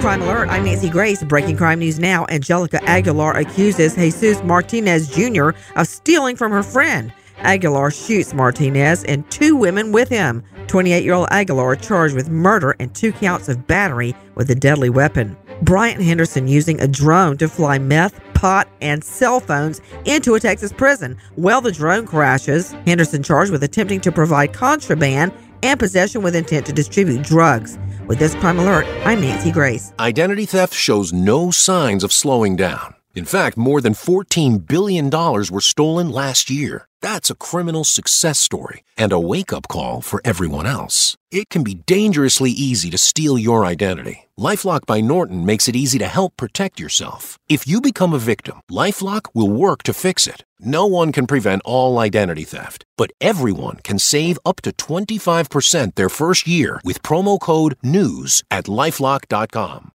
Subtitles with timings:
[0.00, 1.22] Crime Alert, I'm Nancy Grace.
[1.24, 2.26] Breaking crime news now.
[2.28, 5.50] Angelica Aguilar accuses Jesus Martinez Jr.
[5.76, 7.12] of stealing from her friend.
[7.38, 10.42] Aguilar shoots Martinez and two women with him.
[10.66, 14.90] 28 year old Aguilar charged with murder and two counts of battery with a deadly
[14.90, 15.36] weapon.
[15.62, 20.72] Bryant Henderson using a drone to fly meth, pot, and cell phones into a Texas
[20.72, 21.16] prison.
[21.36, 22.72] Well, the drone crashes.
[22.86, 27.78] Henderson charged with attempting to provide contraband and possession with intent to distribute drugs.
[28.06, 29.94] With this crime alert, I'm Nancy Grace.
[29.98, 32.94] Identity theft shows no signs of slowing down.
[33.14, 36.86] In fact, more than $14 billion were stolen last year.
[37.00, 41.13] That's a criminal success story and a wake up call for everyone else.
[41.34, 44.28] It can be dangerously easy to steal your identity.
[44.38, 47.40] Lifelock by Norton makes it easy to help protect yourself.
[47.48, 50.44] If you become a victim, Lifelock will work to fix it.
[50.60, 56.08] No one can prevent all identity theft, but everyone can save up to 25% their
[56.08, 59.90] first year with promo code NEWS at lifelock.com.